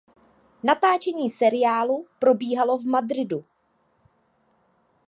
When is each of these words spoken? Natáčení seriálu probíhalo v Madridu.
Natáčení 0.63 1.29
seriálu 1.29 2.07
probíhalo 2.19 2.77
v 2.77 2.85
Madridu. 2.85 3.45